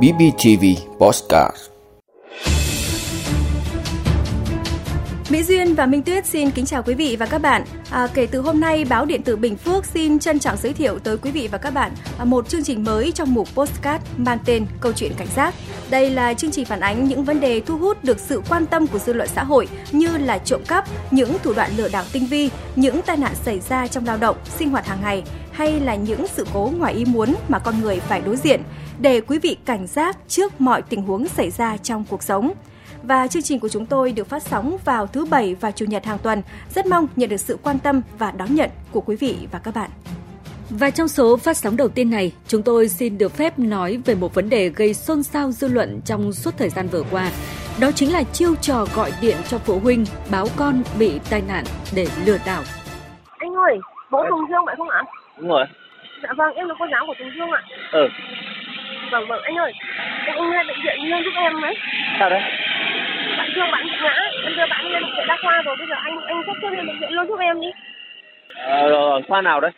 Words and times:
BBTV 0.00 0.64
Postcard 0.98 1.56
Mỹ 5.30 5.42
Duyên 5.42 5.74
và 5.74 5.86
Minh 5.86 6.02
Tuyết 6.02 6.26
xin 6.26 6.50
kính 6.50 6.66
chào 6.66 6.82
quý 6.82 6.94
vị 6.94 7.16
và 7.16 7.26
các 7.26 7.38
bạn. 7.38 7.64
À, 7.90 8.08
kể 8.14 8.26
từ 8.26 8.40
hôm 8.40 8.60
nay, 8.60 8.84
báo 8.84 9.04
điện 9.04 9.22
tử 9.22 9.36
Bình 9.36 9.56
Phước 9.56 9.86
xin 9.86 10.18
trân 10.18 10.38
trọng 10.38 10.56
giới 10.56 10.72
thiệu 10.72 10.98
tới 10.98 11.16
quý 11.16 11.30
vị 11.30 11.48
và 11.52 11.58
các 11.58 11.70
bạn 11.70 11.92
à, 12.18 12.24
một 12.24 12.48
chương 12.48 12.64
trình 12.64 12.84
mới 12.84 13.12
trong 13.12 13.34
mục 13.34 13.48
postcard 13.54 14.04
mang 14.16 14.38
tên 14.44 14.66
Câu 14.80 14.92
chuyện 14.92 15.12
cảnh 15.16 15.28
giác. 15.36 15.54
Đây 15.90 16.10
là 16.10 16.34
chương 16.34 16.50
trình 16.50 16.64
phản 16.64 16.80
ánh 16.80 17.08
những 17.08 17.24
vấn 17.24 17.40
đề 17.40 17.60
thu 17.60 17.78
hút 17.78 18.04
được 18.04 18.18
sự 18.18 18.42
quan 18.48 18.66
tâm 18.66 18.86
của 18.86 18.98
dư 18.98 19.12
luận 19.12 19.28
xã 19.28 19.44
hội 19.44 19.68
như 19.92 20.18
là 20.18 20.38
trộm 20.38 20.60
cắp, 20.68 20.84
những 21.10 21.36
thủ 21.42 21.52
đoạn 21.52 21.70
lừa 21.76 21.88
đảo 21.88 22.04
tinh 22.12 22.26
vi, 22.26 22.50
những 22.76 23.02
tai 23.02 23.16
nạn 23.16 23.34
xảy 23.34 23.60
ra 23.60 23.86
trong 23.86 24.06
lao 24.06 24.16
động, 24.16 24.36
sinh 24.58 24.70
hoạt 24.70 24.86
hàng 24.86 24.98
ngày 25.02 25.22
hay 25.52 25.80
là 25.80 25.94
những 25.94 26.26
sự 26.26 26.46
cố 26.54 26.72
ngoài 26.78 26.94
ý 26.94 27.04
muốn 27.04 27.34
mà 27.48 27.58
con 27.58 27.80
người 27.80 28.00
phải 28.00 28.20
đối 28.20 28.36
diện 28.36 28.62
để 29.00 29.20
quý 29.20 29.38
vị 29.38 29.56
cảnh 29.64 29.86
giác 29.86 30.16
trước 30.28 30.60
mọi 30.60 30.82
tình 30.82 31.02
huống 31.02 31.28
xảy 31.28 31.50
ra 31.50 31.76
trong 31.76 32.04
cuộc 32.08 32.22
sống 32.22 32.52
và 33.02 33.26
chương 33.26 33.42
trình 33.42 33.60
của 33.60 33.68
chúng 33.68 33.86
tôi 33.86 34.12
được 34.12 34.28
phát 34.28 34.42
sóng 34.42 34.76
vào 34.84 35.06
thứ 35.06 35.24
Bảy 35.24 35.54
và 35.54 35.70
Chủ 35.70 35.84
nhật 35.84 36.04
hàng 36.04 36.18
tuần. 36.18 36.42
Rất 36.74 36.86
mong 36.86 37.06
nhận 37.16 37.28
được 37.28 37.40
sự 37.40 37.58
quan 37.62 37.78
tâm 37.78 38.02
và 38.18 38.30
đón 38.30 38.54
nhận 38.54 38.70
của 38.90 39.00
quý 39.00 39.16
vị 39.16 39.36
và 39.52 39.58
các 39.58 39.74
bạn. 39.74 39.90
Và 40.70 40.90
trong 40.90 41.08
số 41.08 41.36
phát 41.36 41.56
sóng 41.56 41.76
đầu 41.76 41.88
tiên 41.88 42.10
này, 42.10 42.32
chúng 42.46 42.62
tôi 42.62 42.88
xin 42.88 43.18
được 43.18 43.32
phép 43.32 43.58
nói 43.58 44.00
về 44.04 44.14
một 44.14 44.34
vấn 44.34 44.48
đề 44.48 44.68
gây 44.68 44.94
xôn 44.94 45.22
xao 45.22 45.52
dư 45.52 45.68
luận 45.68 46.00
trong 46.04 46.32
suốt 46.32 46.54
thời 46.58 46.68
gian 46.68 46.88
vừa 46.88 47.02
qua. 47.10 47.30
Đó 47.80 47.90
chính 47.92 48.12
là 48.12 48.22
chiêu 48.22 48.54
trò 48.54 48.86
gọi 48.94 49.12
điện 49.20 49.36
cho 49.48 49.58
phụ 49.58 49.78
huynh 49.78 50.04
báo 50.30 50.46
con 50.56 50.82
bị 50.98 51.20
tai 51.30 51.42
nạn 51.48 51.64
để 51.94 52.06
lừa 52.24 52.38
đảo. 52.46 52.62
Anh 53.38 53.54
ơi, 53.54 53.78
bố 54.10 54.18
Tùng 54.30 54.40
Dương 54.48 54.62
phải 54.66 54.74
không 54.78 54.88
ạ? 54.88 55.02
Đúng 55.36 55.48
rồi. 55.48 55.64
Dạ 56.22 56.28
vâng, 56.36 56.54
em 56.54 56.68
là 56.68 56.74
cô 56.78 56.86
giáo 56.92 57.06
của 57.06 57.14
Tùng 57.18 57.30
Dương 57.36 57.50
ạ. 57.50 57.62
Ừ. 57.92 58.08
Vâng 59.10 59.26
vâng, 59.28 59.42
anh 59.42 59.56
ơi, 59.56 59.72
anh, 60.26 60.36
anh 60.36 60.50
lên 60.50 60.66
bệnh 60.66 60.76
viện 60.84 61.10
luôn 61.10 61.22
giúp 61.24 61.30
em 61.36 61.60
đấy. 61.60 61.74
Sao 62.18 62.30
đấy? 62.30 62.40
Bạn 63.38 63.50
thương 63.54 63.70
bạn 63.72 63.84
bị 63.84 63.90
ngã, 64.02 64.14
em 64.44 64.56
đưa 64.56 64.66
bạn 64.70 64.84
lên 64.84 65.02
bệnh 65.02 65.12
viện 65.16 65.26
đa 65.28 65.36
khoa 65.42 65.62
rồi, 65.62 65.76
bây 65.78 65.86
giờ 65.86 65.94
anh 66.04 66.20
anh 66.26 66.42
sắp 66.46 66.56
xếp 66.62 66.68
lên 66.70 66.86
bệnh 66.86 66.98
viện 67.00 67.12
luôn 67.12 67.28
giúp 67.28 67.38
em 67.40 67.60
đi. 67.60 67.68
Ờ, 68.56 68.88
rồi, 68.88 69.22
khoa 69.28 69.42
nào 69.42 69.60
đấy? 69.60 69.70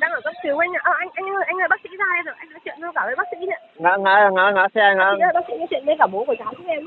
Đang 0.00 0.10
ở 0.10 0.20
cấp 0.24 0.34
cứu 0.42 0.58
anh 0.58 0.72
ạ. 0.72 0.80
À, 0.84 0.92
anh 0.98 1.08
anh 1.14 1.24
ơi, 1.24 1.44
anh 1.46 1.56
ơi 1.60 1.68
bác 1.68 1.80
sĩ 1.82 1.88
ra 1.98 2.04
đây 2.14 2.22
rồi, 2.26 2.34
anh 2.38 2.50
nói 2.50 2.60
chuyện 2.64 2.74
với 2.80 2.90
cả 2.94 3.02
với 3.04 3.16
bác 3.16 3.24
sĩ 3.30 3.46
ạ. 3.52 3.58
Ngã 3.76 3.96
ngã 3.96 4.28
ngã 4.32 4.50
ngã 4.54 4.66
xe 4.74 4.94
ngã. 4.96 5.04
Bác 5.04 5.16
sĩ, 5.16 5.22
ơi, 5.22 5.32
bác 5.34 5.40
sĩ 5.48 5.54
nói 5.58 5.66
chuyện 5.70 5.82
với 5.86 5.96
cả 5.98 6.06
bố 6.06 6.24
của 6.24 6.34
cháu 6.38 6.52
giúp 6.58 6.64
em. 6.68 6.84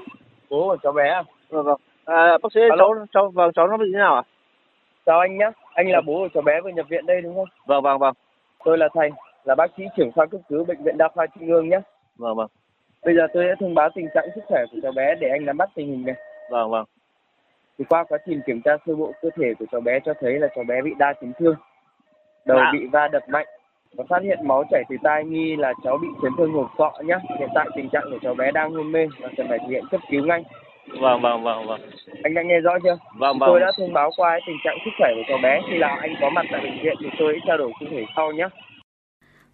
Bố 0.50 0.68
của 0.68 0.78
cháu 0.84 0.92
bé 0.92 1.10
à? 1.10 1.24
Vâng 1.50 1.66
vâng. 1.66 1.78
À, 2.06 2.38
bác 2.44 2.50
sĩ 2.54 2.60
cháu 2.78 2.94
cháu 3.14 3.32
vâng 3.34 3.52
cháu 3.56 3.68
nó 3.68 3.78
bị 3.78 3.86
thế 3.94 4.00
nào 4.00 4.16
à? 4.16 4.22
Chào 5.06 5.20
anh 5.20 5.38
nhé, 5.38 5.50
anh 5.78 5.92
là 5.92 6.02
bố 6.02 6.14
của 6.14 6.30
cháu 6.34 6.42
bé 6.44 6.62
vừa 6.62 6.70
nhập 6.70 6.86
viện 6.90 7.06
đây 7.06 7.22
đúng 7.22 7.36
không? 7.36 7.48
Vâng 7.66 7.84
vâng 7.84 8.00
vâng. 8.00 8.14
Tôi 8.66 8.78
là 8.78 8.90
Thành, 8.94 9.12
là 9.44 9.56
bác 9.56 9.72
sĩ 9.78 9.84
trưởng 9.98 10.12
khoa 10.12 10.26
cấp 10.26 10.42
cứu 10.50 10.66
bệnh 10.66 10.84
viện 10.84 10.98
đa 10.98 11.08
khoa 11.08 11.26
Trung 11.28 11.48
ương 11.48 11.70
nhé. 11.70 11.80
Vâng 12.18 12.36
vâng. 12.36 12.48
Bây 13.06 13.16
giờ 13.16 13.28
tôi 13.34 13.44
sẽ 13.50 13.56
thông 13.60 13.76
báo 13.76 13.90
tình 13.96 14.08
trạng 14.14 14.28
sức 14.36 14.42
khỏe 14.48 14.64
của 14.72 14.78
cháu 14.84 14.92
bé 14.92 15.16
để 15.20 15.30
anh 15.30 15.46
nắm 15.46 15.58
bắt 15.58 15.70
tình 15.76 15.88
hình 15.88 16.06
này. 16.06 16.16
Vâng 16.52 16.70
vâng. 16.70 16.86
Thì 17.78 17.86
qua 17.90 18.04
quá 18.04 18.18
trình 18.26 18.42
kiểm 18.46 18.62
tra 18.62 18.78
sơ 18.86 18.96
bộ 18.96 19.12
cơ 19.22 19.30
thể 19.36 19.54
của 19.60 19.66
cháu 19.72 19.82
bé 19.82 20.00
cho 20.06 20.14
thấy 20.20 20.40
là 20.40 20.48
cháu 20.56 20.64
bé 20.68 20.82
bị 20.82 20.92
đa 21.00 21.14
chấn 21.22 21.34
thương, 21.40 21.56
đầu 22.46 22.58
Dạ. 22.58 22.70
bị 22.74 22.88
va 22.88 23.08
đập 23.08 23.24
mạnh 23.30 23.48
và 23.96 24.04
phát 24.10 24.24
hiện 24.24 24.48
máu 24.48 24.64
chảy 24.72 24.84
từ 24.90 24.96
tai 25.04 25.24
nghi 25.26 25.56
là 25.56 25.74
cháu 25.84 25.98
bị 26.02 26.08
chấn 26.22 26.32
thương 26.38 26.54
hộp 26.54 26.72
sọ 26.78 26.92
nhé. 27.04 27.18
Hiện 27.40 27.50
tại 27.56 27.68
tình 27.76 27.90
trạng 27.90 28.04
của 28.12 28.20
cháu 28.22 28.34
bé 28.34 28.52
đang 28.52 28.72
hôn 28.72 28.92
mê 28.92 29.08
và 29.22 29.30
cần 29.38 29.48
phải 29.50 29.60
thực 29.60 29.70
hiện 29.70 29.84
cấp 29.92 30.02
cứu 30.12 30.26
ngay. 30.26 30.44
Vâng 31.02 31.22
vâng 31.22 31.44
vâng 31.44 31.68
vâng. 31.68 31.82
Anh 32.24 32.34
đã 32.34 32.42
nghe 32.44 32.60
rõ 32.60 32.72
chưa? 32.84 32.98
Vâng 33.18 33.38
Tôi 33.40 33.50
vâng. 33.50 33.62
đã 33.62 33.72
thông 33.78 33.94
báo 33.94 34.12
qua 34.18 34.40
tình 34.48 34.58
trạng 34.64 34.78
sức 34.86 34.92
khỏe 34.98 35.08
của 35.16 35.24
cháu 35.28 35.38
bé. 35.44 35.62
Khi 35.70 35.78
nào 35.78 35.98
anh 36.02 36.16
có 36.22 36.30
mặt 36.30 36.46
tại 36.52 36.62
bệnh 36.62 36.84
viện 36.84 36.96
thì 37.02 37.08
tôi 37.20 37.34
sẽ 37.34 37.40
trao 37.48 37.58
đổi 37.58 37.72
cụ 37.80 37.86
thể 37.92 38.06
sau 38.16 38.32
nhé. 38.32 38.48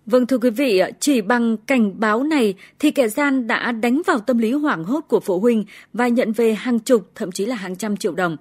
Vâng 0.05 0.25
thưa 0.27 0.37
quý 0.37 0.49
vị, 0.49 0.81
chỉ 0.99 1.21
bằng 1.21 1.57
cảnh 1.57 1.99
báo 1.99 2.23
này 2.23 2.53
thì 2.79 2.91
kẻ 2.91 3.07
gian 3.07 3.47
đã 3.47 3.71
đánh 3.71 4.01
vào 4.07 4.19
tâm 4.19 4.37
lý 4.37 4.51
hoảng 4.51 4.83
hốt 4.83 5.01
của 5.07 5.19
phụ 5.19 5.39
huynh 5.39 5.63
và 5.93 6.07
nhận 6.07 6.31
về 6.31 6.53
hàng 6.53 6.79
chục 6.79 7.01
thậm 7.15 7.31
chí 7.31 7.45
là 7.45 7.55
hàng 7.55 7.75
trăm 7.75 7.97
triệu 7.97 8.11
đồng. 8.11 8.37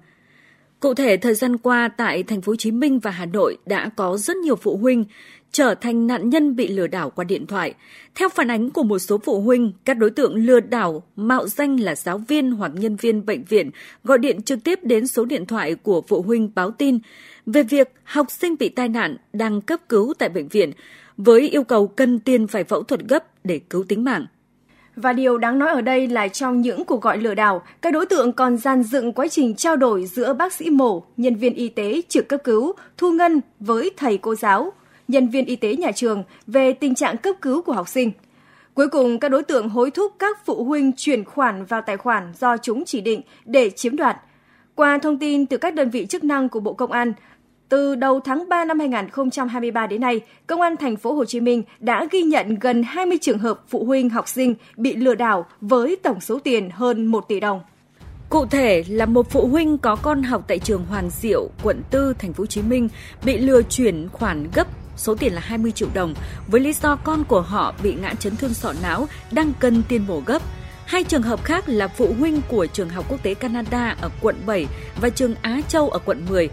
Cụ 0.83 0.93
thể 0.93 1.17
thời 1.17 1.33
gian 1.33 1.57
qua 1.57 1.87
tại 1.87 2.23
thành 2.23 2.41
phố 2.41 2.51
Hồ 2.51 2.55
Chí 2.55 2.71
Minh 2.71 2.99
và 2.99 3.11
Hà 3.11 3.25
Nội 3.25 3.57
đã 3.65 3.89
có 3.95 4.17
rất 4.17 4.37
nhiều 4.37 4.55
phụ 4.55 4.77
huynh 4.77 5.05
trở 5.51 5.75
thành 5.75 6.07
nạn 6.07 6.29
nhân 6.29 6.55
bị 6.55 6.67
lừa 6.67 6.87
đảo 6.87 7.09
qua 7.09 7.23
điện 7.23 7.47
thoại. 7.47 7.73
Theo 8.15 8.29
phản 8.29 8.51
ánh 8.51 8.69
của 8.69 8.83
một 8.83 8.99
số 8.99 9.17
phụ 9.17 9.41
huynh, 9.41 9.73
các 9.85 9.93
đối 9.93 10.09
tượng 10.09 10.35
lừa 10.35 10.59
đảo 10.59 11.03
mạo 11.15 11.47
danh 11.47 11.79
là 11.79 11.95
giáo 11.95 12.17
viên 12.17 12.51
hoặc 12.51 12.71
nhân 12.75 12.95
viên 12.95 13.25
bệnh 13.25 13.43
viện 13.43 13.71
gọi 14.03 14.17
điện 14.17 14.41
trực 14.41 14.63
tiếp 14.63 14.79
đến 14.83 15.07
số 15.07 15.25
điện 15.25 15.45
thoại 15.45 15.75
của 15.75 16.01
phụ 16.01 16.21
huynh 16.21 16.51
báo 16.55 16.71
tin 16.71 16.99
về 17.45 17.63
việc 17.63 17.91
học 18.03 18.27
sinh 18.29 18.55
bị 18.59 18.69
tai 18.69 18.89
nạn 18.89 19.17
đang 19.33 19.61
cấp 19.61 19.79
cứu 19.89 20.13
tại 20.19 20.29
bệnh 20.29 20.47
viện 20.47 20.71
với 21.17 21.49
yêu 21.49 21.63
cầu 21.63 21.87
cần 21.87 22.19
tiền 22.19 22.47
phải 22.47 22.63
phẫu 22.63 22.83
thuật 22.83 23.01
gấp 23.09 23.45
để 23.45 23.59
cứu 23.69 23.83
tính 23.83 24.03
mạng. 24.03 24.25
Và 24.95 25.13
điều 25.13 25.37
đáng 25.37 25.59
nói 25.59 25.69
ở 25.69 25.81
đây 25.81 26.07
là 26.07 26.27
trong 26.27 26.61
những 26.61 26.85
cuộc 26.85 27.01
gọi 27.01 27.17
lừa 27.17 27.33
đảo, 27.33 27.61
các 27.81 27.93
đối 27.93 28.05
tượng 28.05 28.31
còn 28.31 28.57
gian 28.57 28.83
dựng 28.83 29.13
quá 29.13 29.27
trình 29.27 29.55
trao 29.55 29.75
đổi 29.75 30.05
giữa 30.05 30.33
bác 30.33 30.53
sĩ 30.53 30.69
mổ, 30.69 31.03
nhân 31.17 31.35
viên 31.35 31.53
y 31.53 31.69
tế 31.69 32.01
trực 32.09 32.29
cấp 32.29 32.39
cứu, 32.43 32.73
thu 32.97 33.11
ngân 33.11 33.41
với 33.59 33.91
thầy 33.97 34.17
cô 34.17 34.35
giáo, 34.35 34.73
nhân 35.07 35.29
viên 35.29 35.45
y 35.45 35.55
tế 35.55 35.75
nhà 35.75 35.91
trường 35.91 36.23
về 36.47 36.73
tình 36.73 36.95
trạng 36.95 37.17
cấp 37.17 37.35
cứu 37.41 37.61
của 37.61 37.73
học 37.73 37.87
sinh. 37.87 38.11
Cuối 38.73 38.87
cùng, 38.87 39.19
các 39.19 39.29
đối 39.29 39.43
tượng 39.43 39.69
hối 39.69 39.91
thúc 39.91 40.13
các 40.19 40.45
phụ 40.45 40.63
huynh 40.63 40.91
chuyển 40.97 41.23
khoản 41.23 41.65
vào 41.65 41.81
tài 41.81 41.97
khoản 41.97 42.31
do 42.39 42.57
chúng 42.57 42.85
chỉ 42.85 43.01
định 43.01 43.21
để 43.45 43.69
chiếm 43.69 43.95
đoạt. 43.95 44.17
Qua 44.75 44.97
thông 44.97 45.17
tin 45.17 45.45
từ 45.45 45.57
các 45.57 45.73
đơn 45.73 45.89
vị 45.89 46.05
chức 46.05 46.23
năng 46.23 46.49
của 46.49 46.59
Bộ 46.59 46.73
Công 46.73 46.91
an, 46.91 47.13
từ 47.69 47.95
đầu 47.95 48.19
tháng 48.19 48.49
3 48.49 48.65
năm 48.65 48.79
2023 48.79 49.87
đến 49.87 50.01
nay, 50.01 50.21
Công 50.47 50.61
an 50.61 50.77
thành 50.77 50.95
phố 50.95 51.13
Hồ 51.13 51.25
Chí 51.25 51.39
Minh 51.39 51.63
đã 51.79 52.07
ghi 52.11 52.21
nhận 52.21 52.59
gần 52.59 52.83
20 52.83 53.17
trường 53.21 53.37
hợp 53.37 53.63
phụ 53.67 53.85
huynh 53.85 54.09
học 54.09 54.27
sinh 54.27 54.55
bị 54.77 54.95
lừa 54.95 55.15
đảo 55.15 55.45
với 55.61 55.95
tổng 56.03 56.21
số 56.21 56.39
tiền 56.39 56.69
hơn 56.69 57.05
1 57.05 57.27
tỷ 57.27 57.39
đồng. 57.39 57.61
Cụ 58.29 58.45
thể 58.45 58.83
là 58.87 59.05
một 59.05 59.29
phụ 59.29 59.47
huynh 59.47 59.77
có 59.77 59.95
con 59.95 60.23
học 60.23 60.43
tại 60.47 60.59
trường 60.59 60.85
Hoàng 60.85 61.09
Diệu, 61.09 61.49
quận 61.63 61.81
4, 61.91 62.13
thành 62.19 62.33
phố 62.33 62.41
Hồ 62.41 62.45
Chí 62.45 62.61
Minh 62.61 62.89
bị 63.25 63.37
lừa 63.37 63.61
chuyển 63.61 64.09
khoản 64.09 64.47
gấp 64.55 64.67
số 64.97 65.15
tiền 65.15 65.33
là 65.33 65.41
20 65.41 65.71
triệu 65.71 65.89
đồng 65.93 66.13
với 66.47 66.61
lý 66.61 66.73
do 66.73 66.95
con 66.95 67.23
của 67.23 67.41
họ 67.41 67.73
bị 67.83 67.93
ngã 67.93 68.13
chấn 68.19 68.35
thương 68.35 68.53
sọ 68.53 68.73
não 68.83 69.07
đang 69.31 69.53
cần 69.59 69.83
tiền 69.87 70.07
mổ 70.07 70.21
gấp. 70.25 70.41
Hai 70.85 71.03
trường 71.03 71.21
hợp 71.21 71.43
khác 71.43 71.63
là 71.67 71.87
phụ 71.87 72.13
huynh 72.19 72.41
của 72.47 72.65
trường 72.65 72.89
học 72.89 73.05
quốc 73.09 73.23
tế 73.23 73.33
Canada 73.33 73.95
ở 74.01 74.09
quận 74.21 74.35
7 74.45 74.67
và 75.01 75.09
trường 75.09 75.35
Á 75.41 75.61
Châu 75.67 75.89
ở 75.89 75.99
quận 76.05 76.25
10. 76.29 76.49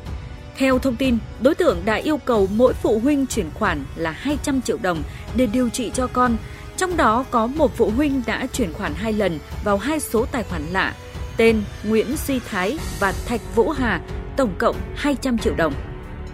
Theo 0.56 0.78
thông 0.78 0.96
tin, 0.96 1.18
đối 1.40 1.54
tượng 1.54 1.78
đã 1.84 1.94
yêu 1.94 2.16
cầu 2.16 2.48
mỗi 2.54 2.72
phụ 2.72 2.98
huynh 2.98 3.26
chuyển 3.26 3.50
khoản 3.54 3.84
là 3.96 4.10
200 4.10 4.62
triệu 4.62 4.78
đồng 4.82 5.02
để 5.34 5.46
điều 5.46 5.68
trị 5.68 5.90
cho 5.94 6.06
con. 6.06 6.36
Trong 6.76 6.96
đó 6.96 7.24
có 7.30 7.46
một 7.46 7.76
phụ 7.76 7.90
huynh 7.96 8.22
đã 8.26 8.46
chuyển 8.52 8.72
khoản 8.72 8.94
hai 8.94 9.12
lần 9.12 9.38
vào 9.64 9.76
hai 9.78 10.00
số 10.00 10.26
tài 10.32 10.42
khoản 10.42 10.62
lạ, 10.72 10.94
tên 11.36 11.62
Nguyễn 11.84 12.16
Duy 12.26 12.40
Thái 12.50 12.78
và 13.00 13.12
Thạch 13.26 13.40
Vũ 13.54 13.70
Hà, 13.70 14.00
tổng 14.36 14.54
cộng 14.58 14.76
200 14.96 15.38
triệu 15.38 15.54
đồng. 15.54 15.72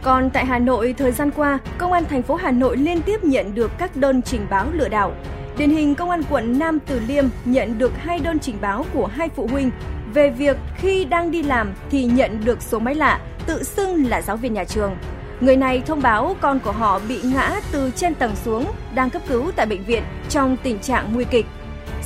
Còn 0.02 0.30
tại 0.30 0.46
Hà 0.46 0.58
Nội, 0.58 0.94
thời 0.98 1.12
gian 1.12 1.30
qua, 1.30 1.58
Công 1.78 1.92
an 1.92 2.04
thành 2.04 2.22
phố 2.22 2.34
Hà 2.34 2.50
Nội 2.50 2.76
liên 2.76 3.02
tiếp 3.02 3.24
nhận 3.24 3.54
được 3.54 3.70
các 3.78 3.96
đơn 3.96 4.22
trình 4.22 4.46
báo 4.50 4.66
lừa 4.72 4.88
đảo. 4.88 5.14
Điển 5.58 5.70
hình 5.70 5.94
Công 5.94 6.10
an 6.10 6.22
quận 6.30 6.58
Nam 6.58 6.78
Từ 6.86 7.00
Liêm 7.06 7.24
nhận 7.44 7.78
được 7.78 7.92
hai 7.98 8.18
đơn 8.18 8.38
trình 8.38 8.58
báo 8.60 8.86
của 8.92 9.06
hai 9.06 9.28
phụ 9.28 9.46
huynh 9.46 9.70
về 10.14 10.30
việc 10.30 10.56
khi 10.76 11.04
đang 11.04 11.30
đi 11.30 11.42
làm 11.42 11.72
thì 11.90 12.04
nhận 12.04 12.40
được 12.44 12.62
số 12.62 12.78
máy 12.78 12.94
lạ 12.94 13.20
tự 13.46 13.62
xưng 13.62 14.06
là 14.06 14.22
giáo 14.22 14.36
viên 14.36 14.54
nhà 14.54 14.64
trường. 14.64 14.96
Người 15.40 15.56
này 15.56 15.82
thông 15.86 16.02
báo 16.02 16.36
con 16.40 16.60
của 16.60 16.72
họ 16.72 17.00
bị 17.08 17.20
ngã 17.22 17.60
từ 17.72 17.90
trên 17.96 18.14
tầng 18.14 18.36
xuống, 18.44 18.64
đang 18.94 19.10
cấp 19.10 19.22
cứu 19.28 19.50
tại 19.56 19.66
bệnh 19.66 19.84
viện 19.84 20.02
trong 20.28 20.56
tình 20.62 20.78
trạng 20.78 21.14
nguy 21.14 21.24
kịch. 21.24 21.46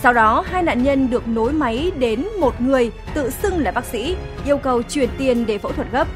Sau 0.03 0.13
đó, 0.13 0.45
hai 0.47 0.63
nạn 0.63 0.83
nhân 0.83 1.11
được 1.11 1.29
nối 1.29 1.53
máy 1.53 1.91
đến 1.99 2.25
một 2.41 2.61
người 2.61 2.91
tự 3.15 3.31
xưng 3.31 3.59
là 3.59 3.71
bác 3.71 3.85
sĩ, 3.85 4.17
yêu 4.45 4.59
cầu 4.59 4.83
chuyển 4.83 5.09
tiền 5.19 5.47
để 5.47 5.59
phẫu 5.59 5.73
thuật 5.73 5.93
gấp. 5.93 6.09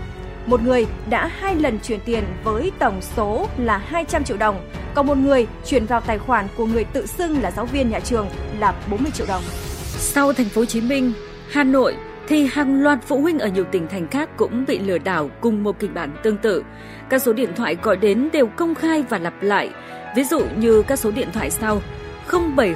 Một 0.47 0.63
người 0.63 0.87
đã 1.09 1.27
hai 1.27 1.57
lần 1.57 1.79
chuyển 1.83 2.01
tiền 2.05 2.25
với 2.45 2.73
tổng 2.79 3.01
số 3.17 3.49
là 3.59 3.79
200 3.79 4.25
triệu 4.25 4.37
đồng, 4.37 4.71
còn 4.95 5.07
một 5.07 5.19
người 5.19 5.47
chuyển 5.65 5.87
vào 5.87 6.01
tài 6.01 6.19
khoản 6.19 6.47
của 6.57 6.67
người 6.67 6.85
tự 6.85 7.07
xưng 7.07 7.43
là 7.43 7.51
giáo 7.51 7.67
viên 7.67 7.91
nhà 7.91 8.01
trường 8.01 8.27
là 8.59 8.75
40 8.91 9.11
triệu 9.15 9.27
đồng. 9.27 9.43
Sau 9.99 10.33
thành 10.33 10.49
phố 10.49 10.61
Hồ 10.61 10.65
Chí 10.65 10.81
Minh, 10.81 11.13
Hà 11.51 11.65
Nội 11.65 11.95
thì 12.29 12.47
hàng 12.47 12.83
loạt 12.83 12.99
phụ 13.03 13.21
huynh 13.21 13.39
ở 13.39 13.49
nhiều 13.49 13.65
tỉnh 13.65 13.89
thành 13.89 14.09
khác 14.09 14.29
cũng 14.37 14.65
bị 14.69 14.79
lừa 14.79 14.99
đảo 14.99 15.31
cùng 15.41 15.63
một 15.63 15.79
kịch 15.79 15.95
bản 15.95 16.17
tương 16.23 16.37
tự. 16.37 16.65
Các 17.09 17.23
số 17.23 17.33
điện 17.33 17.51
thoại 17.57 17.77
gọi 17.83 17.97
đến 17.97 18.29
đều 18.33 18.47
công 18.47 18.75
khai 18.75 19.05
và 19.09 19.19
lặp 19.19 19.43
lại, 19.43 19.71
ví 20.17 20.25
dụ 20.25 20.45
như 20.57 20.83
các 20.83 20.99
số 20.99 21.11
điện 21.11 21.29
thoại 21.33 21.51
sau 21.51 21.83
070 22.33 22.75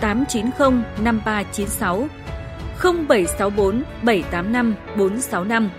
890 0.00 0.82
5396, 1.04 2.08
0764 2.82 3.82
785 4.02 4.74
465, 4.96 5.70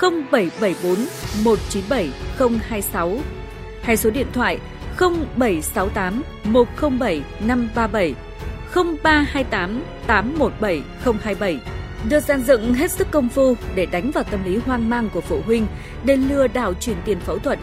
0774 0.00 0.96
197 1.44 2.12
026, 2.68 3.18
hay 3.82 3.96
số 3.96 4.10
điện 4.10 4.26
thoại 4.32 4.58
0768 4.98 6.22
107 6.44 7.22
537, 7.46 8.14
0328 8.74 9.82
817 10.06 10.82
027 11.22 11.73
được 12.08 12.20
dàn 12.20 12.42
dựng 12.42 12.74
hết 12.74 12.90
sức 12.90 13.06
công 13.10 13.28
phu 13.28 13.54
để 13.74 13.86
đánh 13.86 14.10
vào 14.10 14.24
tâm 14.24 14.44
lý 14.44 14.56
hoang 14.56 14.90
mang 14.90 15.08
của 15.14 15.20
phụ 15.20 15.40
huynh 15.46 15.66
để 16.04 16.16
lừa 16.16 16.46
đảo 16.46 16.74
chuyển 16.74 16.96
tiền 17.04 17.20
phẫu 17.20 17.38
thuật. 17.38 17.58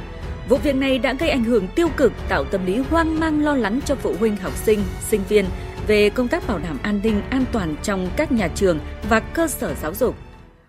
Vụ 0.50 0.58
việc 0.58 0.76
này 0.76 0.98
đã 0.98 1.14
gây 1.14 1.30
ảnh 1.30 1.44
hưởng 1.44 1.68
tiêu 1.76 1.88
cực, 1.98 2.12
tạo 2.30 2.44
tâm 2.44 2.66
lý 2.66 2.78
hoang 2.78 3.20
mang 3.20 3.44
lo 3.44 3.56
lắng 3.56 3.80
cho 3.86 3.96
phụ 3.96 4.14
huynh 4.20 4.36
học 4.36 4.54
sinh, 4.56 4.80
sinh 5.10 5.22
viên 5.30 5.46
về 5.88 6.10
công 6.10 6.28
tác 6.28 6.48
bảo 6.48 6.60
đảm 6.60 6.78
an 6.84 7.00
ninh 7.04 7.22
an 7.30 7.46
toàn 7.52 7.76
trong 7.84 8.10
các 8.18 8.32
nhà 8.32 8.48
trường 8.56 8.80
và 9.10 9.20
cơ 9.20 9.48
sở 9.48 9.74
giáo 9.82 9.94
dục. 9.94 10.16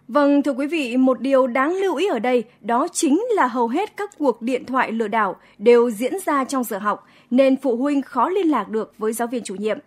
Vâng, 0.09 0.43
thưa 0.43 0.53
quý 0.53 0.67
vị, 0.67 0.97
một 0.97 1.21
điều 1.21 1.47
đáng 1.47 1.75
lưu 1.75 1.97
ý 1.97 2.07
ở 2.07 2.19
đây 2.19 2.45
đó 2.61 2.89
chính 2.93 3.23
là 3.31 3.47
hầu 3.47 3.69
hết 3.69 3.97
các 3.97 4.11
cuộc 4.19 4.43
điện 4.43 4.65
thoại 4.65 4.93
lừa 4.93 5.09
đảo 5.09 5.37
đều 5.59 5.91
diễn 5.91 6.13
ra 6.27 6.45
trong 6.45 6.65
giờ 6.65 6.79
học, 6.79 7.07
nên 7.31 7.57
phụ 7.57 7.77
huynh 7.77 8.03
khó 8.03 8.29
liên 8.29 8.51
lạc 8.51 8.69
được 8.69 8.95
với 8.99 9.13
giáo 9.13 9.29
viên 9.29 9.45
chủ 9.45 9.55
nhiệm. 9.55 9.79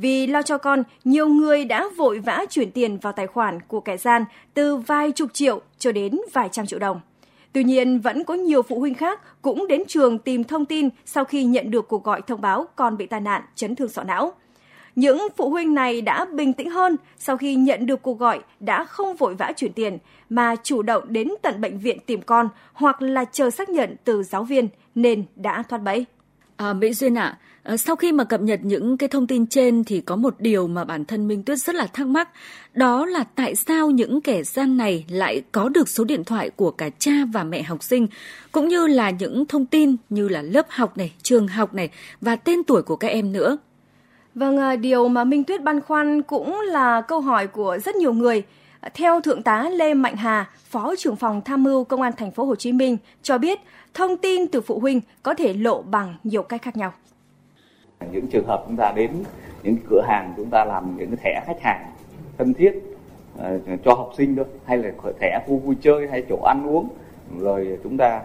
Vì 0.00 0.26
lo 0.26 0.42
cho 0.42 0.58
con, 0.58 0.82
nhiều 1.04 1.28
người 1.28 1.64
đã 1.64 1.88
vội 1.96 2.18
vã 2.18 2.44
chuyển 2.50 2.70
tiền 2.70 2.98
vào 2.98 3.12
tài 3.12 3.26
khoản 3.26 3.58
của 3.68 3.80
kẻ 3.80 3.96
gian 3.96 4.24
từ 4.54 4.76
vài 4.76 5.12
chục 5.12 5.32
triệu 5.32 5.60
cho 5.78 5.92
đến 5.92 6.20
vài 6.32 6.48
trăm 6.52 6.66
triệu 6.66 6.78
đồng. 6.78 7.00
Tuy 7.52 7.64
nhiên, 7.64 8.00
vẫn 8.00 8.24
có 8.24 8.34
nhiều 8.34 8.62
phụ 8.62 8.80
huynh 8.80 8.94
khác 8.94 9.42
cũng 9.42 9.66
đến 9.66 9.82
trường 9.88 10.18
tìm 10.18 10.44
thông 10.44 10.64
tin 10.64 10.88
sau 11.04 11.24
khi 11.24 11.44
nhận 11.44 11.70
được 11.70 11.88
cuộc 11.88 12.04
gọi 12.04 12.22
thông 12.22 12.40
báo 12.40 12.66
con 12.76 12.96
bị 12.96 13.06
tai 13.06 13.20
nạn 13.20 13.42
chấn 13.54 13.74
thương 13.74 13.88
sọ 13.88 14.02
não. 14.02 14.32
Những 14.96 15.28
phụ 15.36 15.50
huynh 15.50 15.74
này 15.74 16.02
đã 16.02 16.24
bình 16.24 16.52
tĩnh 16.52 16.70
hơn 16.70 16.96
sau 17.18 17.36
khi 17.36 17.54
nhận 17.54 17.86
được 17.86 18.02
cuộc 18.02 18.18
gọi 18.18 18.40
đã 18.60 18.84
không 18.84 19.16
vội 19.16 19.34
vã 19.34 19.52
chuyển 19.56 19.72
tiền 19.72 19.98
mà 20.28 20.56
chủ 20.62 20.82
động 20.82 21.04
đến 21.08 21.28
tận 21.42 21.60
bệnh 21.60 21.78
viện 21.78 21.98
tìm 22.06 22.22
con 22.22 22.48
hoặc 22.72 23.02
là 23.02 23.24
chờ 23.24 23.50
xác 23.50 23.68
nhận 23.68 23.96
từ 24.04 24.22
giáo 24.22 24.44
viên 24.44 24.68
nên 24.94 25.24
đã 25.36 25.62
thoát 25.62 25.78
bẫy. 25.78 26.06
À, 26.60 26.72
Mỹ 26.72 26.92
Duyên 26.92 27.14
ạ, 27.14 27.38
à, 27.62 27.76
sau 27.76 27.96
khi 27.96 28.12
mà 28.12 28.24
cập 28.24 28.40
nhật 28.40 28.60
những 28.62 28.96
cái 28.96 29.08
thông 29.08 29.26
tin 29.26 29.46
trên 29.46 29.84
thì 29.84 30.00
có 30.00 30.16
một 30.16 30.34
điều 30.38 30.66
mà 30.66 30.84
bản 30.84 31.04
thân 31.04 31.28
Minh 31.28 31.42
Tuyết 31.42 31.58
rất 31.58 31.74
là 31.74 31.86
thắc 31.86 32.06
mắc, 32.06 32.28
đó 32.74 33.06
là 33.06 33.24
tại 33.34 33.54
sao 33.54 33.90
những 33.90 34.20
kẻ 34.20 34.42
gian 34.42 34.76
này 34.76 35.04
lại 35.08 35.42
có 35.52 35.68
được 35.68 35.88
số 35.88 36.04
điện 36.04 36.24
thoại 36.24 36.50
của 36.50 36.70
cả 36.70 36.90
cha 36.98 37.12
và 37.32 37.44
mẹ 37.44 37.62
học 37.62 37.82
sinh, 37.82 38.06
cũng 38.52 38.68
như 38.68 38.86
là 38.86 39.10
những 39.10 39.46
thông 39.46 39.66
tin 39.66 39.96
như 40.08 40.28
là 40.28 40.42
lớp 40.42 40.66
học 40.68 40.98
này, 40.98 41.12
trường 41.22 41.48
học 41.48 41.74
này 41.74 41.90
và 42.20 42.36
tên 42.36 42.64
tuổi 42.64 42.82
của 42.82 42.96
các 42.96 43.08
em 43.08 43.32
nữa. 43.32 43.58
Vâng, 44.34 44.58
à, 44.58 44.76
điều 44.76 45.08
mà 45.08 45.24
Minh 45.24 45.44
Tuyết 45.44 45.62
băn 45.62 45.80
khoăn 45.80 46.22
cũng 46.22 46.60
là 46.60 47.00
câu 47.00 47.20
hỏi 47.20 47.46
của 47.46 47.78
rất 47.84 47.96
nhiều 47.96 48.12
người. 48.12 48.42
Theo 48.94 49.20
Thượng 49.20 49.42
tá 49.42 49.68
Lê 49.72 49.94
Mạnh 49.94 50.16
Hà, 50.16 50.50
Phó 50.56 50.94
trưởng 50.98 51.16
phòng 51.16 51.40
tham 51.44 51.62
mưu 51.62 51.84
Công 51.84 52.02
an 52.02 52.12
thành 52.16 52.30
phố 52.30 52.44
Hồ 52.44 52.54
Chí 52.54 52.72
Minh 52.72 52.96
cho 53.22 53.38
biết, 53.38 53.60
thông 53.94 54.16
tin 54.16 54.48
từ 54.48 54.60
phụ 54.60 54.78
huynh 54.78 55.00
có 55.22 55.34
thể 55.34 55.52
lộ 55.52 55.82
bằng 55.82 56.14
nhiều 56.24 56.42
cách 56.42 56.62
khác 56.62 56.76
nhau. 56.76 56.92
Những 58.12 58.26
trường 58.26 58.46
hợp 58.46 58.64
chúng 58.66 58.76
ta 58.76 58.92
đến 58.96 59.10
những 59.62 59.76
cửa 59.90 60.02
hàng 60.08 60.34
chúng 60.36 60.50
ta 60.50 60.64
làm 60.64 60.96
những 60.96 61.16
thẻ 61.16 61.42
khách 61.46 61.62
hàng 61.62 61.92
thân 62.38 62.54
thiết 62.54 62.72
à, 63.38 63.50
cho 63.84 63.94
học 63.94 64.12
sinh 64.16 64.36
thôi 64.36 64.44
hay 64.64 64.78
là 64.78 64.90
thẻ 65.20 65.40
khu 65.46 65.56
vui 65.56 65.76
chơi 65.80 66.08
hay 66.08 66.24
chỗ 66.28 66.36
ăn 66.36 66.66
uống 66.66 66.88
rồi 67.38 67.78
chúng 67.82 67.96
ta 67.96 68.22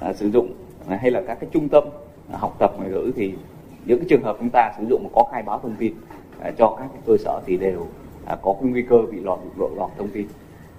à, 0.00 0.12
sử 0.12 0.30
dụng 0.30 0.52
hay 0.88 1.10
là 1.10 1.22
các 1.26 1.40
cái 1.40 1.50
trung 1.52 1.68
tâm 1.68 1.84
học 2.32 2.56
tập 2.58 2.72
ngoại 2.76 2.90
ngữ 2.90 3.12
thì 3.16 3.34
những 3.84 3.98
cái 3.98 4.06
trường 4.08 4.22
hợp 4.22 4.36
chúng 4.38 4.50
ta 4.52 4.72
sử 4.78 4.84
dụng 4.90 5.02
mà 5.04 5.10
có 5.14 5.28
khai 5.32 5.42
báo 5.42 5.58
thông 5.58 5.76
tin 5.78 5.94
à, 6.40 6.50
cho 6.58 6.76
các 6.78 6.86
cơ 7.06 7.16
sở 7.16 7.40
thì 7.46 7.56
đều 7.56 7.86
À, 8.26 8.36
có 8.42 8.54
cái 8.60 8.70
nguy 8.70 8.82
cơ 8.82 8.96
bị 9.12 9.20
lọt 9.20 9.38
lộ 9.58 9.68
lọt 9.76 9.90
thông 9.98 10.08
tin. 10.08 10.26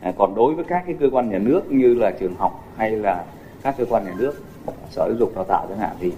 À, 0.02 0.14
còn 0.18 0.36
đối 0.36 0.54
với 0.54 0.66
các 0.66 0.84
cái 0.86 0.96
cơ 1.00 1.10
quan 1.12 1.30
nhà 1.30 1.38
nước 1.38 1.72
như 1.72 1.94
là 1.94 2.12
trường 2.12 2.36
học 2.36 2.64
hay 2.76 2.92
là 2.92 3.26
các 3.64 3.76
cơ 3.78 3.86
quan 3.90 4.06
nhà 4.06 4.14
nước, 4.18 4.34
sở 4.90 5.06
giáo 5.10 5.18
dục 5.20 5.36
đào 5.36 5.44
tạo 5.44 5.66
chẳng 5.70 5.78
hạn, 5.78 5.96
thì 6.00 6.14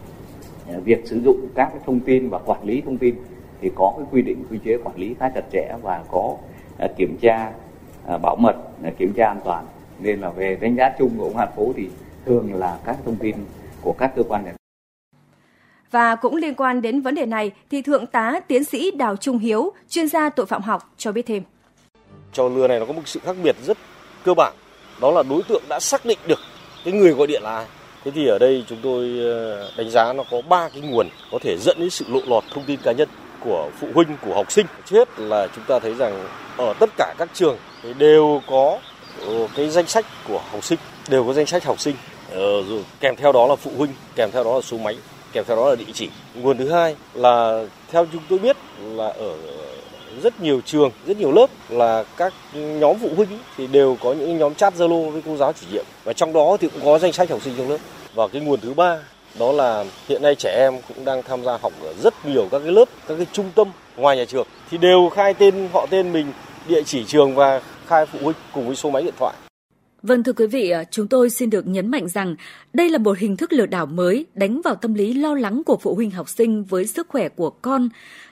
à, 0.69 0.75
việc 0.83 1.07
sử 1.07 1.21
dụng 1.21 1.47
các 1.55 1.69
cái 1.69 1.79
thông 1.85 1.99
tin 1.99 2.29
và 2.29 2.39
quản 2.45 2.63
lý 2.63 2.81
thông 2.81 2.97
tin 2.97 3.15
thì 3.61 3.71
có 3.75 3.93
cái 3.97 4.05
quy 4.11 4.21
định, 4.21 4.43
quy 4.51 4.57
chế 4.65 4.77
quản 4.77 4.97
lý 4.97 5.15
khá 5.19 5.29
chặt 5.29 5.43
chẽ 5.51 5.75
và 5.81 6.03
có 6.11 6.35
kiểm 6.97 7.17
tra 7.21 7.51
bảo 8.21 8.35
mật 8.35 8.55
kiểm 8.97 9.13
tra 9.13 9.27
an 9.27 9.39
toàn. 9.43 9.65
Nên 9.99 10.19
là 10.19 10.29
về 10.29 10.57
đánh 10.61 10.75
giá 10.75 10.91
chung 10.99 11.09
của 11.17 11.23
ông 11.23 11.37
Hà 11.37 11.45
phố 11.45 11.73
thì 11.75 11.89
thường 12.25 12.53
là 12.53 12.79
các 12.85 12.97
thông 13.05 13.15
tin 13.15 13.35
của 13.81 13.93
các 13.97 14.15
cơ 14.15 14.23
quan 14.23 14.45
nhà 14.45 14.51
nước 14.51 14.56
và 15.91 16.15
cũng 16.15 16.35
liên 16.35 16.55
quan 16.55 16.81
đến 16.81 17.01
vấn 17.01 17.15
đề 17.15 17.25
này 17.25 17.51
thì 17.71 17.81
Thượng 17.81 18.05
tá 18.05 18.39
Tiến 18.47 18.63
sĩ 18.63 18.91
Đào 18.91 19.15
Trung 19.15 19.37
Hiếu, 19.37 19.73
chuyên 19.89 20.07
gia 20.07 20.29
tội 20.29 20.45
phạm 20.45 20.61
học 20.61 20.93
cho 20.97 21.11
biết 21.11 21.25
thêm. 21.25 21.43
Trò 22.33 22.49
lừa 22.49 22.67
này 22.67 22.79
nó 22.79 22.85
có 22.85 22.93
một 22.93 23.01
sự 23.05 23.19
khác 23.25 23.35
biệt 23.43 23.55
rất 23.65 23.77
cơ 24.23 24.33
bản, 24.33 24.53
đó 25.01 25.11
là 25.11 25.23
đối 25.23 25.43
tượng 25.43 25.63
đã 25.69 25.79
xác 25.79 26.05
định 26.05 26.19
được 26.27 26.39
cái 26.85 26.93
người 26.93 27.11
gọi 27.13 27.27
điện 27.27 27.41
là 27.43 27.55
ai. 27.55 27.65
Thế 28.03 28.11
thì 28.15 28.27
ở 28.27 28.37
đây 28.39 28.63
chúng 28.67 28.77
tôi 28.83 29.19
ờ, 29.19 29.71
đánh 29.77 29.89
giá 29.89 30.13
nó 30.13 30.23
có 30.31 30.41
ba 30.49 30.69
cái 30.69 30.81
nguồn 30.81 31.09
có 31.31 31.39
thể 31.41 31.57
dẫn 31.57 31.79
đến 31.79 31.89
sự 31.89 32.05
lộ 32.09 32.19
lọt 32.27 32.43
thông 32.53 32.63
tin 32.63 32.79
cá 32.83 32.91
nhân 32.91 33.09
của 33.39 33.69
phụ 33.79 33.87
huynh 33.93 34.17
của 34.21 34.33
học 34.35 34.51
sinh. 34.51 34.65
Trước 34.85 34.97
hết 34.97 35.19
là 35.19 35.47
chúng 35.55 35.63
ta 35.67 35.79
thấy 35.79 35.93
rằng 35.93 36.27
ở 36.57 36.73
tất 36.79 36.89
cả 36.97 37.13
các 37.17 37.29
trường 37.33 37.57
thì 37.83 37.93
đều 37.93 38.41
có 38.47 38.79
ờ, 39.25 39.47
cái 39.55 39.69
danh 39.69 39.87
sách 39.87 40.05
của 40.27 40.41
học 40.51 40.63
sinh, 40.63 40.79
đều 41.09 41.23
có 41.23 41.33
danh 41.33 41.45
sách 41.45 41.63
học 41.63 41.79
sinh. 41.79 41.95
Ờ, 42.31 42.63
Rồi 42.63 42.85
kèm 42.99 43.15
theo 43.15 43.31
đó 43.31 43.47
là 43.47 43.55
phụ 43.55 43.71
huynh, 43.77 43.91
kèm 44.15 44.29
theo 44.33 44.43
đó 44.43 44.55
là 44.55 44.61
số 44.61 44.77
máy 44.77 44.97
kèm 45.33 45.43
theo 45.47 45.57
đó 45.57 45.69
là 45.69 45.75
địa 45.75 45.91
chỉ. 45.93 46.09
Nguồn 46.35 46.57
thứ 46.57 46.69
hai 46.69 46.95
là 47.13 47.65
theo 47.91 48.05
chúng 48.13 48.21
tôi 48.29 48.39
biết 48.39 48.57
là 48.81 49.07
ở 49.07 49.33
rất 50.23 50.41
nhiều 50.41 50.61
trường, 50.65 50.91
rất 51.07 51.17
nhiều 51.17 51.31
lớp 51.31 51.49
là 51.69 52.03
các 52.17 52.33
nhóm 52.53 52.97
phụ 53.01 53.09
huynh 53.15 53.39
thì 53.57 53.67
đều 53.67 53.97
có 54.03 54.13
những 54.13 54.37
nhóm 54.37 54.55
chat 54.55 54.73
Zalo 54.75 55.09
với 55.09 55.21
cô 55.25 55.37
giáo 55.37 55.53
chủ 55.53 55.67
nhiệm 55.71 55.85
và 56.03 56.13
trong 56.13 56.33
đó 56.33 56.57
thì 56.59 56.67
cũng 56.67 56.85
có 56.85 56.99
danh 56.99 57.13
sách 57.13 57.29
học 57.29 57.41
sinh 57.43 57.53
trong 57.57 57.69
lớp. 57.69 57.77
Và 58.13 58.27
cái 58.27 58.41
nguồn 58.41 58.59
thứ 58.59 58.73
ba 58.73 58.99
đó 59.39 59.51
là 59.51 59.85
hiện 60.07 60.21
nay 60.21 60.35
trẻ 60.35 60.55
em 60.59 60.81
cũng 60.87 61.05
đang 61.05 61.23
tham 61.23 61.43
gia 61.43 61.57
học 61.57 61.73
ở 61.83 61.93
rất 62.03 62.25
nhiều 62.25 62.47
các 62.51 62.59
cái 62.59 62.71
lớp, 62.71 62.85
các 63.07 63.15
cái 63.17 63.27
trung 63.33 63.51
tâm 63.55 63.67
ngoài 63.95 64.17
nhà 64.17 64.25
trường 64.25 64.47
thì 64.71 64.77
đều 64.77 65.09
khai 65.15 65.33
tên 65.33 65.69
họ 65.73 65.85
tên 65.89 66.13
mình, 66.13 66.31
địa 66.67 66.83
chỉ 66.83 67.05
trường 67.05 67.35
và 67.35 67.61
khai 67.87 68.05
phụ 68.05 68.19
huynh 68.21 68.37
cùng 68.53 68.67
với 68.67 68.75
số 68.75 68.89
máy 68.89 69.03
điện 69.03 69.13
thoại. 69.19 69.33
Vâng 70.01 70.23
thưa 70.23 70.33
quý 70.33 70.47
vị, 70.47 70.69
ờ, 70.69 70.83
chúng 70.91 71.07
tôi 71.07 71.29
xin 71.29 71.49
được 71.49 71.67
nhấn 71.67 71.91
mạnh 71.91 72.07
rằng 72.07 72.35
đây 72.73 72.89
là 72.89 72.97
một 72.97 73.17
hình 73.17 73.37
thức 73.37 73.53
lừa 73.53 73.65
đảo 73.65 73.85
mới 73.85 74.25
đánh 74.33 74.61
vào 74.61 74.75
tâm 74.75 74.93
lý 74.93 75.13
lo 75.13 75.35
lắng 75.35 75.63
của 75.65 75.77
phụ 75.77 75.95
huynh 75.95 76.11
học 76.11 76.29
sinh 76.29 76.63
với 76.63 76.87
sức 76.87 77.07
khỏe 77.09 77.29
của 77.29 77.49
con. 77.49 77.89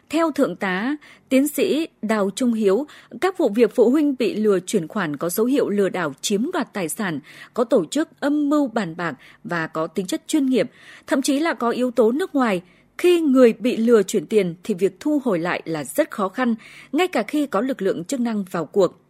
Theo 0.10 0.32
Thượng 0.32 0.56
tá, 0.56 0.96
tiến 1.30 1.48
sĩ 1.48 1.88
Đào 2.02 2.30
Trung 2.36 2.54
Hiếu, 2.54 2.88
các 3.22 3.38
vụ 3.38 3.50
việc 3.50 3.76
phụ 3.76 3.90
huynh 3.90 4.16
bị 4.20 4.34
lừa 4.34 4.60
chuyển 4.60 4.88
khoản 4.88 5.18
có 5.18 5.30
dấu 5.30 5.46
hiệu 5.46 5.70
lừa 5.70 5.90
đảo 5.90 6.14
chiếm 6.22 6.52
đoạt 6.52 6.74
tài 6.74 6.90
sản, 6.90 7.20
có 7.54 7.64
tổ 7.64 7.86
chức 7.86 8.10
âm 8.20 8.50
mưu 8.50 8.68
bàn 8.68 8.96
bạc 8.98 9.16
và 9.44 9.68
có 9.68 9.88
tính 9.88 10.06
chất 10.06 10.24
chuyên 10.28 10.46
nghiệp, 10.46 10.72
thậm 11.08 11.22
chí 11.22 11.40
là 11.40 11.54
có 11.54 11.70
yếu 11.70 11.92
tố 11.92 12.12
nước 12.12 12.36
ngoài. 12.36 12.62
Khi 12.98 13.22
người 13.22 13.54
bị 13.54 13.78
lừa 13.78 14.04
chuyển 14.04 14.26
tiền 14.26 14.56
thì 14.64 14.74
việc 14.74 15.00
thu 15.00 15.22
hồi 15.26 15.40
lại 15.40 15.62
là 15.66 15.84
rất 15.84 16.12
khó 16.12 16.30
khăn, 16.30 16.56
ngay 16.92 17.08
cả 17.08 17.24
khi 17.24 17.46
có 17.46 17.62
lực 17.62 17.82
lượng 17.82 18.04
chức 18.04 18.20
năng 18.20 18.44
vào 18.52 18.66
cuộc. 18.66 19.05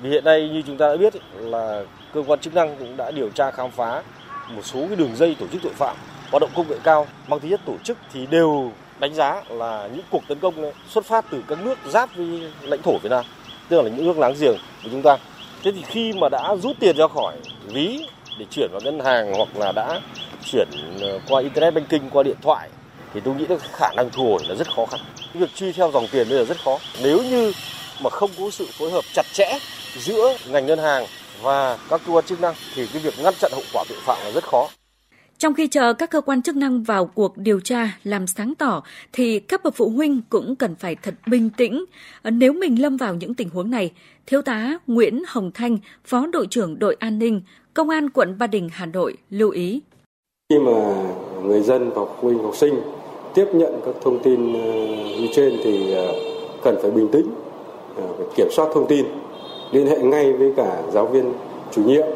Vì 0.00 0.10
hiện 0.10 0.24
nay 0.24 0.48
như 0.52 0.62
chúng 0.66 0.76
ta 0.76 0.88
đã 0.88 0.96
biết 0.96 1.14
là 1.34 1.82
cơ 2.14 2.22
quan 2.26 2.40
chức 2.40 2.54
năng 2.54 2.76
cũng 2.76 2.96
đã 2.96 3.10
điều 3.10 3.28
tra 3.28 3.50
khám 3.50 3.70
phá 3.70 4.02
một 4.48 4.62
số 4.64 4.86
cái 4.86 4.96
đường 4.96 5.16
dây 5.16 5.36
tổ 5.40 5.46
chức 5.52 5.62
tội 5.62 5.72
phạm 5.72 5.96
hoạt 6.30 6.40
động 6.40 6.50
công 6.56 6.68
nghệ 6.68 6.76
cao 6.84 7.06
mang 7.28 7.40
tính 7.40 7.50
chất 7.50 7.60
tổ 7.66 7.76
chức 7.84 7.98
thì 8.12 8.26
đều 8.26 8.72
đánh 8.98 9.14
giá 9.14 9.42
là 9.48 9.88
những 9.92 10.04
cuộc 10.10 10.22
tấn 10.28 10.38
công 10.38 10.72
xuất 10.88 11.04
phát 11.04 11.24
từ 11.30 11.42
các 11.48 11.58
nước 11.64 11.78
giáp 11.88 12.16
với 12.16 12.42
lãnh 12.62 12.82
thổ 12.82 12.98
Việt 12.98 13.08
Nam, 13.10 13.24
tức 13.68 13.82
là 13.82 13.90
những 13.90 14.06
nước 14.06 14.18
láng 14.18 14.34
giềng 14.40 14.56
của 14.84 14.88
chúng 14.92 15.02
ta. 15.02 15.16
Thế 15.62 15.72
thì 15.72 15.82
khi 15.82 16.12
mà 16.12 16.28
đã 16.28 16.56
rút 16.62 16.76
tiền 16.80 16.96
ra 16.96 17.08
khỏi 17.08 17.36
ví 17.66 18.06
để 18.38 18.46
chuyển 18.50 18.68
vào 18.72 18.80
ngân 18.84 19.00
hàng 19.00 19.34
hoặc 19.34 19.48
là 19.56 19.72
đã 19.72 20.00
chuyển 20.44 20.68
ờ, 21.00 21.20
qua 21.28 21.42
internet 21.42 21.74
banking 21.74 22.08
qua 22.10 22.22
điện 22.22 22.36
thoại 22.42 22.68
thì 23.14 23.20
tôi 23.24 23.34
nghĩ 23.34 23.46
là 23.48 23.56
khả 23.72 23.88
năng 23.96 24.10
thu 24.10 24.24
hồi 24.24 24.40
là 24.48 24.54
rất 24.54 24.74
khó 24.76 24.86
khăn. 24.86 25.00
Cái 25.16 25.42
việc 25.42 25.54
truy 25.54 25.72
theo 25.72 25.90
dòng 25.90 26.06
tiền 26.12 26.28
bây 26.28 26.38
giờ 26.38 26.44
rất 26.44 26.56
khó. 26.64 26.78
Nếu 27.02 27.22
như 27.22 27.52
mà 28.00 28.10
không 28.10 28.30
có 28.38 28.50
sự 28.50 28.66
phối 28.78 28.90
hợp 28.90 29.04
chặt 29.14 29.26
chẽ 29.32 29.58
giữa 29.98 30.36
ngành 30.50 30.66
ngân 30.66 30.78
hàng 30.78 31.04
và 31.42 31.78
các 31.90 32.00
cơ 32.06 32.12
quan 32.12 32.24
chức 32.24 32.40
năng 32.40 32.54
thì 32.74 32.86
cái 32.92 33.02
việc 33.02 33.14
ngăn 33.22 33.34
chặn 33.40 33.50
hậu 33.54 33.62
quả 33.72 33.84
tội 33.88 33.98
phạm 34.00 34.18
là 34.24 34.30
rất 34.30 34.44
khó. 34.44 34.68
Trong 35.38 35.54
khi 35.54 35.66
chờ 35.66 35.92
các 35.92 36.10
cơ 36.10 36.20
quan 36.20 36.42
chức 36.42 36.56
năng 36.56 36.82
vào 36.82 37.06
cuộc 37.06 37.36
điều 37.36 37.60
tra, 37.60 37.98
làm 38.04 38.26
sáng 38.26 38.54
tỏ, 38.54 38.82
thì 39.12 39.40
các 39.40 39.64
bậc 39.64 39.74
phụ 39.76 39.88
huynh 39.88 40.20
cũng 40.28 40.56
cần 40.56 40.74
phải 40.76 40.96
thật 41.02 41.14
bình 41.26 41.50
tĩnh. 41.56 41.84
Nếu 42.24 42.52
mình 42.52 42.82
lâm 42.82 42.96
vào 42.96 43.14
những 43.14 43.34
tình 43.34 43.48
huống 43.48 43.70
này, 43.70 43.92
Thiếu 44.26 44.42
tá 44.42 44.78
Nguyễn 44.86 45.22
Hồng 45.28 45.50
Thanh, 45.54 45.78
Phó 46.04 46.26
đội 46.26 46.46
trưởng 46.50 46.78
đội 46.78 46.96
an 47.00 47.18
ninh, 47.18 47.42
Công 47.74 47.88
an 47.88 48.10
quận 48.10 48.38
Ba 48.38 48.46
Đình, 48.46 48.68
Hà 48.72 48.86
Nội 48.86 49.16
lưu 49.30 49.50
ý. 49.50 49.80
Khi 50.50 50.58
mà 50.58 50.72
người 51.42 51.60
dân 51.60 51.90
và 51.90 52.02
phụ 52.04 52.28
huynh 52.28 52.42
học 52.42 52.56
sinh 52.56 52.80
tiếp 53.34 53.46
nhận 53.54 53.80
các 53.86 53.94
thông 54.02 54.22
tin 54.22 54.52
ờ, 54.52 54.72
như 55.20 55.28
trên 55.34 55.56
thì 55.64 55.92
ờ, 55.92 56.12
cần 56.62 56.76
phải 56.82 56.90
bình 56.90 57.08
tĩnh, 57.12 57.26
ờ, 57.96 58.02
phải 58.18 58.26
kiểm 58.36 58.48
soát 58.50 58.68
thông 58.74 58.86
tin 58.88 59.06
liên 59.74 59.86
hệ 59.86 59.98
ngay 59.98 60.32
với 60.32 60.52
cả 60.56 60.82
giáo 60.92 61.06
viên 61.06 61.32
chủ 61.70 61.82
nhiệm 61.82 62.06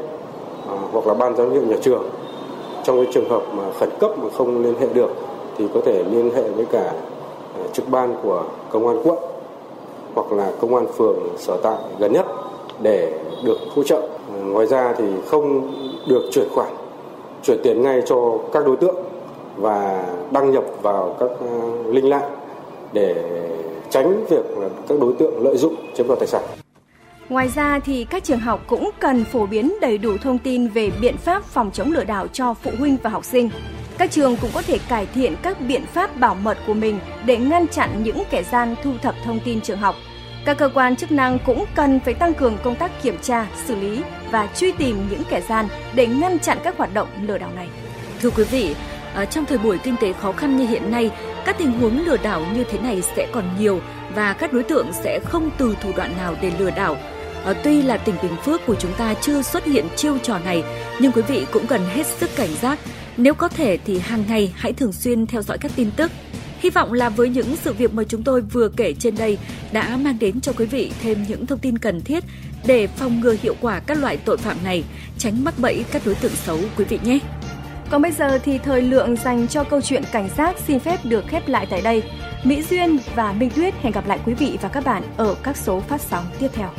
à, 0.69 0.77
hoặc 0.93 1.07
là 1.07 1.15
ban 1.15 1.37
giám 1.37 1.51
hiệu 1.51 1.63
nhà 1.63 1.77
trường. 1.81 2.11
Trong 2.85 2.97
cái 2.97 3.13
trường 3.13 3.29
hợp 3.29 3.43
mà 3.57 3.63
khẩn 3.79 3.89
cấp 4.01 4.19
mà 4.19 4.29
không 4.39 4.63
liên 4.63 4.75
hệ 4.81 4.87
được 4.95 5.11
thì 5.57 5.65
có 5.75 5.81
thể 5.85 6.05
liên 6.11 6.31
hệ 6.35 6.43
với 6.43 6.65
cả 6.65 6.93
à, 7.55 7.63
trực 7.73 7.89
ban 7.89 8.17
của 8.23 8.45
công 8.71 8.87
an 8.87 9.01
quận 9.05 9.19
hoặc 10.15 10.33
là 10.33 10.53
công 10.61 10.75
an 10.75 10.87
phường 10.97 11.19
sở 11.39 11.57
tại 11.63 11.77
gần 11.99 12.13
nhất 12.13 12.27
để 12.83 13.19
được 13.45 13.59
hỗ 13.77 13.83
trợ. 13.83 14.09
Ngoài 14.45 14.67
ra 14.67 14.95
thì 14.99 15.05
không 15.27 15.73
được 16.09 16.23
chuyển 16.31 16.49
khoản 16.55 16.69
chuyển 17.43 17.59
tiền 17.63 17.83
ngay 17.83 18.03
cho 18.07 18.39
các 18.53 18.67
đối 18.67 18.77
tượng 18.77 18.97
và 19.57 20.05
đăng 20.31 20.53
nhập 20.53 20.65
vào 20.83 21.17
các 21.21 21.31
à, 21.31 21.53
linh 21.87 22.09
lạ 22.09 22.31
để 22.93 23.15
tránh 23.91 24.25
việc 24.29 24.59
là 24.59 24.69
các 24.89 24.99
đối 25.01 25.13
tượng 25.13 25.43
lợi 25.45 25.57
dụng 25.57 25.75
chiếm 25.97 26.07
đoạt 26.07 26.19
tài 26.19 26.27
sản. 26.27 26.43
Ngoài 27.29 27.49
ra 27.49 27.79
thì 27.79 28.05
các 28.05 28.25
trường 28.25 28.41
học 28.41 28.65
cũng 28.67 28.91
cần 29.01 29.25
phổ 29.25 29.47
biến 29.47 29.75
đầy 29.81 29.99
đủ 29.99 30.17
thông 30.19 30.39
tin 30.39 30.69
về 30.69 30.91
biện 31.01 31.17
pháp 31.17 31.45
phòng 31.45 31.71
chống 31.73 31.93
lừa 31.93 32.05
đảo 32.05 32.27
cho 32.29 32.55
phụ 32.55 32.71
huynh 32.79 32.97
và 33.03 33.11
học 33.11 33.25
sinh. 33.25 33.51
Các 33.99 34.11
trường 34.11 34.37
cũng 34.37 34.51
có 34.55 34.63
thể 34.63 34.79
cải 34.89 35.07
thiện 35.07 35.35
các 35.43 35.61
biện 35.61 35.87
pháp 35.87 36.17
bảo 36.21 36.35
mật 36.35 36.59
của 36.67 36.75
mình 36.75 36.99
để 37.27 37.37
ngăn 37.37 37.69
chặn 37.69 38.03
những 38.03 38.23
kẻ 38.31 38.43
gian 38.43 38.75
thu 38.83 38.93
thập 39.03 39.15
thông 39.25 39.41
tin 39.45 39.61
trường 39.61 39.79
học. 39.79 39.95
Các 40.45 40.59
cơ 40.59 40.71
quan 40.75 40.97
chức 40.97 41.13
năng 41.13 41.39
cũng 41.47 41.65
cần 41.75 42.01
phải 42.01 42.15
tăng 42.15 42.35
cường 42.35 42.57
công 42.63 42.75
tác 42.75 43.03
kiểm 43.03 43.19
tra, 43.23 43.47
xử 43.65 43.77
lý 43.77 44.03
và 44.31 44.49
truy 44.57 44.73
tìm 44.73 45.07
những 45.11 45.23
kẻ 45.31 45.41
gian 45.41 45.69
để 45.95 46.07
ngăn 46.07 46.39
chặn 46.39 46.59
các 46.65 46.79
hoạt 46.79 46.95
động 46.95 47.09
lừa 47.23 47.39
đảo 47.39 47.51
này. 47.57 47.69
Thưa 48.21 48.31
quý 48.31 48.45
vị, 48.45 48.75
à, 49.15 49.25
trong 49.25 49.45
thời 49.45 49.59
buổi 49.59 49.79
kinh 49.79 49.97
tế 50.01 50.13
khó 50.13 50.33
khăn 50.33 50.57
như 50.57 50.67
hiện 50.67 50.91
nay, 50.91 51.11
các 51.45 51.59
tình 51.59 51.73
huống 51.73 52.05
lừa 52.05 52.17
đảo 52.17 52.43
như 52.55 52.65
thế 52.65 52.79
này 52.79 53.03
sẽ 53.03 53.29
còn 53.33 53.45
nhiều 53.59 53.81
và 54.15 54.33
các 54.33 54.53
đối 54.53 54.63
tượng 54.63 54.93
sẽ 54.93 55.21
không 55.25 55.51
từ 55.59 55.77
thủ 55.81 55.91
đoạn 55.97 56.17
nào 56.17 56.35
để 56.43 56.53
lừa 56.59 56.71
đảo. 56.71 56.97
Ờ, 57.49 57.55
tuy 57.65 57.83
là 57.83 57.97
tỉnh 57.97 58.15
Bình 58.23 58.37
Phước 58.45 58.67
của 58.67 58.75
chúng 58.75 58.93
ta 58.99 59.15
chưa 59.15 59.43
xuất 59.43 59.65
hiện 59.65 59.87
chiêu 59.97 60.19
trò 60.19 60.39
này, 60.39 60.63
nhưng 61.01 61.13
quý 61.13 61.23
vị 61.23 61.47
cũng 61.53 61.67
cần 61.67 61.81
hết 61.95 62.07
sức 62.07 62.31
cảnh 62.37 62.55
giác. 62.63 62.79
Nếu 63.17 63.35
có 63.35 63.49
thể 63.49 63.79
thì 63.85 63.99
hàng 63.99 64.25
ngày 64.29 64.53
hãy 64.57 64.73
thường 64.73 64.93
xuyên 64.93 65.27
theo 65.27 65.43
dõi 65.43 65.59
các 65.59 65.73
tin 65.77 65.91
tức. 65.91 66.13
Hy 66.59 66.71
vọng 66.71 66.93
là 66.93 67.09
với 67.09 67.29
những 67.29 67.57
sự 67.57 67.73
việc 67.73 67.95
mà 67.95 68.03
chúng 68.05 68.23
tôi 68.23 68.41
vừa 68.41 68.69
kể 68.69 68.93
trên 68.93 69.17
đây 69.17 69.39
đã 69.73 69.97
mang 69.97 70.19
đến 70.19 70.41
cho 70.41 70.53
quý 70.53 70.67
vị 70.67 70.93
thêm 71.03 71.25
những 71.29 71.47
thông 71.47 71.59
tin 71.59 71.79
cần 71.79 72.01
thiết 72.01 72.25
để 72.67 72.87
phòng 72.87 73.21
ngừa 73.21 73.35
hiệu 73.43 73.55
quả 73.61 73.81
các 73.81 73.99
loại 73.99 74.17
tội 74.17 74.37
phạm 74.37 74.57
này, 74.65 74.85
tránh 75.19 75.45
mắc 75.45 75.55
bẫy 75.59 75.85
các 75.93 76.03
đối 76.05 76.15
tượng 76.15 76.33
xấu 76.47 76.59
quý 76.77 76.85
vị 76.85 76.99
nhé. 77.05 77.19
Còn 77.91 78.03
bây 78.03 78.13
giờ 78.13 78.39
thì 78.39 78.59
thời 78.59 78.83
lượng 78.83 79.17
dành 79.17 79.49
cho 79.49 79.65
câu 79.65 79.81
chuyện 79.81 80.03
cảnh 80.13 80.29
giác 80.37 80.57
xin 80.67 80.79
phép 80.79 80.99
được 81.05 81.25
khép 81.29 81.49
lại 81.49 81.67
tại 81.71 81.81
đây. 81.83 82.03
Mỹ 82.45 82.63
Duyên 82.71 82.99
và 83.15 83.33
Minh 83.33 83.51
Tuyết 83.51 83.75
hẹn 83.83 83.93
gặp 83.93 84.09
lại 84.09 84.19
quý 84.27 84.35
vị 84.35 84.59
và 84.63 84.69
các 84.69 84.85
bạn 84.85 85.03
ở 85.17 85.35
các 85.43 85.57
số 85.57 85.81
phát 85.81 86.01
sóng 86.01 86.25
tiếp 86.39 86.49
theo. 86.55 86.71